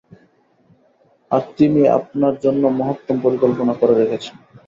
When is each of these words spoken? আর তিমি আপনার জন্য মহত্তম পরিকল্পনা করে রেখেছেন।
আর 1.31 1.43
তিমি 1.57 1.81
আপনার 1.97 2.33
জন্য 2.43 2.63
মহত্তম 2.79 3.15
পরিকল্পনা 3.23 3.73
করে 3.73 3.93
রেখেছেন। 3.95 4.35